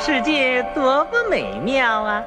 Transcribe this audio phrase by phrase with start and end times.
[0.00, 2.24] 世界多么美妙啊！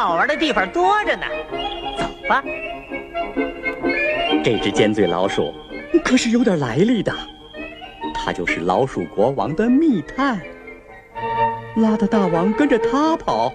[0.00, 1.26] 好玩的地方多着呢。
[1.98, 2.44] 走吧，
[4.44, 5.52] 这只尖嘴老鼠
[6.04, 7.12] 可是有点来历的，
[8.14, 10.40] 它就是老鼠国王的密探。
[11.76, 13.52] 拉的大王跟着他跑，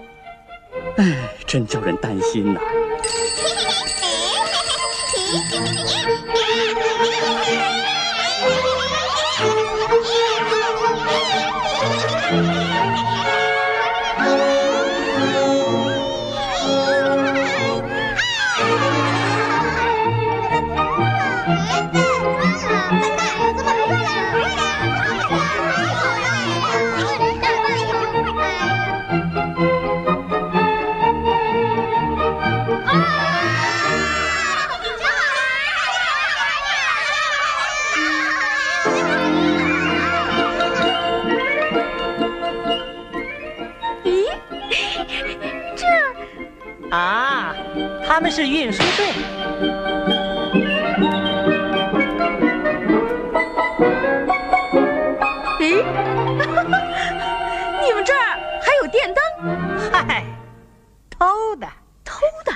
[0.98, 2.60] 哎，真叫人担心呐、
[5.32, 5.83] 咦，
[46.94, 47.52] 啊，
[48.06, 49.06] 他们是运输队。
[55.58, 55.82] 咦，
[57.82, 59.20] 你们这儿还有电灯？
[59.90, 60.24] 嗨，
[61.10, 61.66] 偷的，
[62.04, 62.52] 偷的？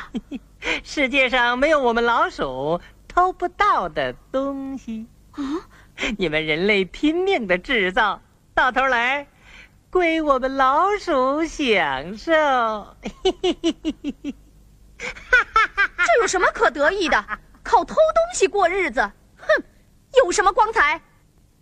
[0.84, 5.08] 世界上没有我们老鼠偷不到的东西。
[5.32, 5.42] 啊，
[6.16, 8.20] 你们人类拼命的制造，
[8.54, 9.26] 到头来
[9.90, 12.32] 归我们老鼠享受。
[14.98, 17.24] 这有什么可得意的？
[17.62, 19.00] 靠偷东西过日子，
[19.36, 19.64] 哼，
[20.16, 21.00] 有什么光彩？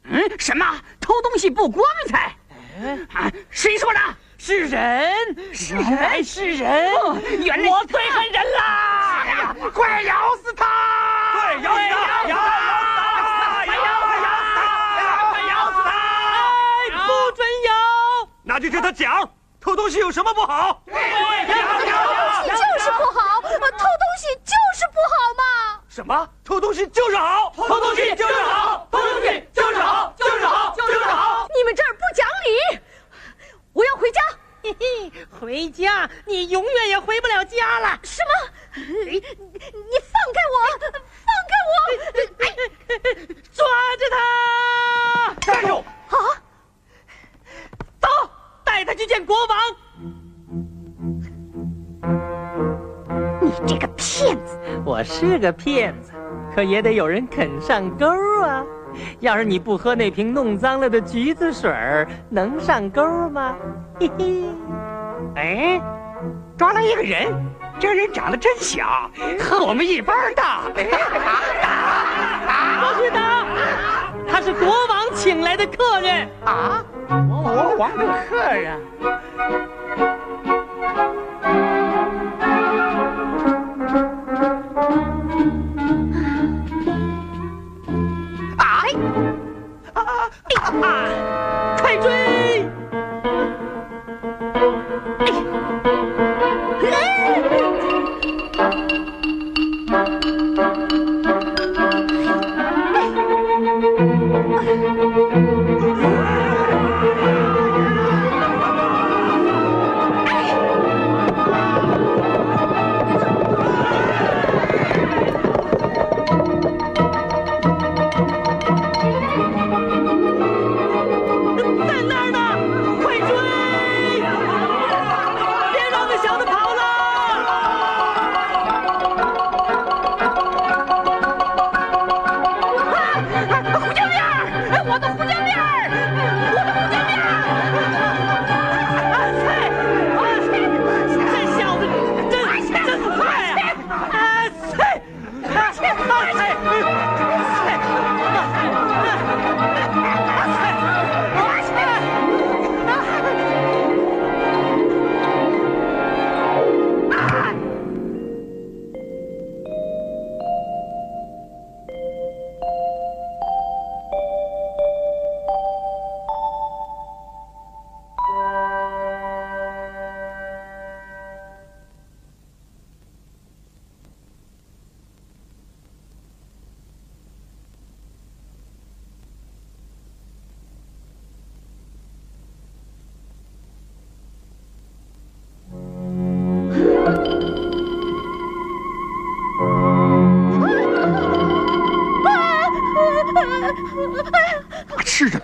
[0.04, 2.36] 嗯，什么偷东西不光彩？
[3.12, 4.00] 啊，谁说的？
[4.38, 6.92] 是人，是人，是人！
[7.42, 9.56] 原来我最恨人啦！
[9.72, 10.64] 快咬死他！
[11.32, 12.28] 快咬死他！
[12.28, 12.38] 咬死他！
[13.64, 14.28] 快咬死他！
[15.30, 15.88] 快咬死他！
[17.06, 17.70] 不准咬！
[18.48, 19.28] 那就听他讲，
[19.60, 20.80] 偷东西有什么不好？
[20.86, 25.80] 偷东西就是不好，呃偷东西就是不好嘛！
[25.88, 26.28] 什么？
[26.44, 31.48] 偷东西就是好，偷东西就是好，偷东西就是好，就是好，就是好。
[31.56, 32.78] 你们这儿不讲理，
[33.72, 34.20] 我要回家。
[34.62, 37.98] 嘿嘿，回家你永远也回不了家了。
[38.04, 38.30] 什么？
[55.06, 56.12] 是个骗子，
[56.54, 58.06] 可也得有人肯上钩
[58.42, 58.64] 啊。
[59.20, 63.54] 要是你不喝那瓶弄脏了的橘子水儿，能上钩吗？
[64.00, 64.44] 嘿嘿，
[65.36, 65.80] 哎，
[66.56, 67.32] 抓来一个人，
[67.78, 70.62] 这人长得真小，和我们一般大。
[70.74, 70.80] 不
[73.00, 73.44] 许打！
[74.28, 76.28] 他是国王请来的客人。
[76.44, 78.80] 啊，国王的客人。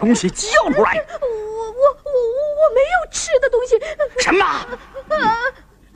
[0.02, 1.06] 东西交出来！
[1.20, 2.10] 我我我
[2.58, 3.78] 我没有吃的东西。
[4.18, 4.44] 什么？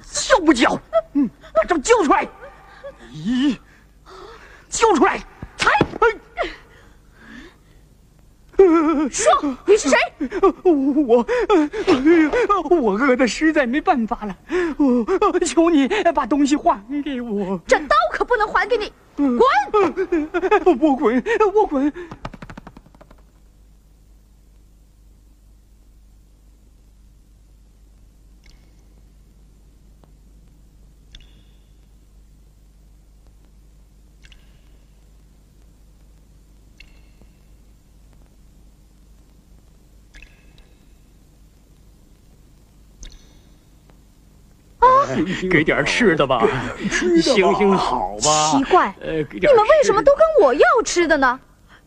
[0.00, 0.80] 交不交？
[1.14, 2.24] 嗯，把这交出来！
[3.12, 3.58] 咦，
[4.68, 5.20] 交出来！
[5.56, 5.70] 才
[9.10, 9.96] 说你是谁？
[10.62, 11.26] 我，
[12.70, 14.36] 我饿的实在没办法了，
[14.78, 17.60] 我求你把东西还给我。
[17.66, 19.40] 这刀可不能还给你，滚！
[20.80, 21.92] 我滚，我滚！
[45.50, 46.46] 给点吃的吧，
[46.90, 47.22] 行
[47.54, 48.50] 行好吧。
[48.50, 51.38] 奇怪，你们为什么都跟我要吃的呢？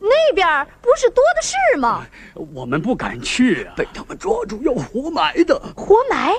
[0.01, 0.47] 那边
[0.81, 2.05] 不是多的是吗？
[2.53, 5.59] 我们不敢去啊，被他们抓住要活埋的。
[5.75, 6.33] 活埋？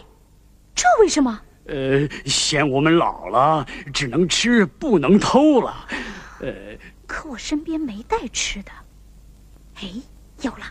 [0.75, 1.41] 这为什么？
[1.67, 5.87] 呃，嫌我们老了，只能吃不能偷了。
[6.41, 6.51] 呃，
[7.07, 8.71] 可我身边没带吃的。
[9.83, 9.89] 哎，
[10.41, 10.65] 有了！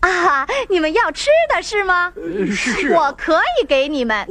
[0.00, 2.12] 啊，你们要吃的是吗？
[2.16, 4.26] 呃是我可以给你们，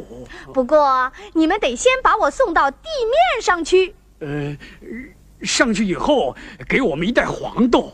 [0.54, 3.96] 不过你们得先把我送到地面上去。
[4.20, 4.56] 呃，
[5.42, 6.36] 上去以后
[6.68, 7.94] 给我们一袋黄豆，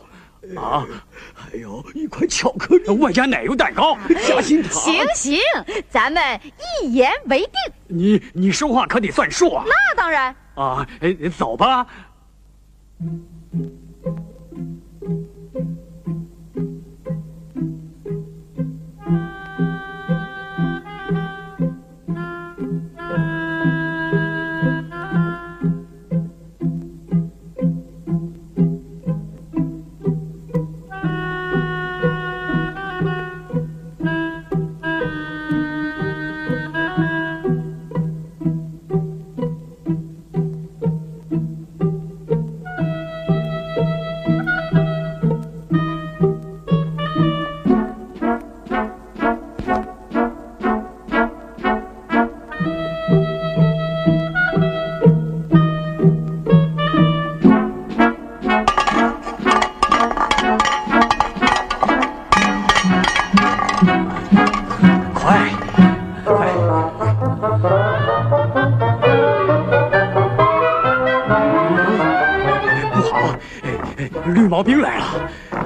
[0.55, 0.85] 啊，
[1.33, 3.97] 还有一块巧克力，外加奶油蛋糕。
[4.27, 4.71] 夹心糖。
[4.71, 5.39] 行行，
[5.89, 6.39] 咱们
[6.81, 7.51] 一言为定。
[7.87, 9.63] 你你说话可得算数啊！
[9.65, 11.85] 那当然，啊，哎走吧。
[12.99, 13.07] 快，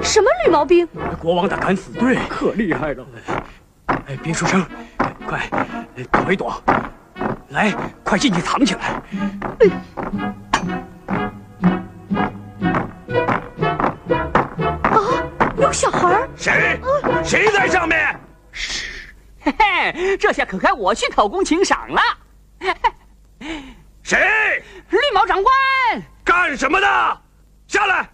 [0.02, 0.86] 什么绿毛兵？
[1.20, 3.06] 国王的敢死队可厉害了！
[4.06, 4.64] 哎，别出声，
[5.26, 5.48] 快
[6.10, 6.62] 躲一躲！
[7.48, 7.72] 来，
[8.02, 9.02] 快进去藏起来！
[14.82, 14.98] 啊
[15.56, 16.28] 有小孩儿？
[16.36, 16.80] 谁？
[17.22, 18.20] 谁在上面？
[19.40, 22.00] 嘿嘿，这下可该我去讨公请赏了。
[24.02, 24.62] 谁？
[24.90, 25.54] 绿毛长官
[26.24, 27.20] 干什么的？
[27.68, 28.08] 下来！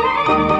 [0.00, 0.59] 啊来